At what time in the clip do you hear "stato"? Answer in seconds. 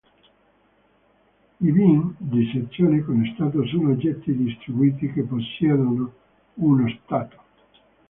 3.35-3.63, 7.05-7.37